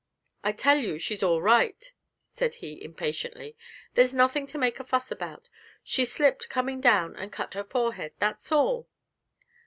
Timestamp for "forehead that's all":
7.63-8.89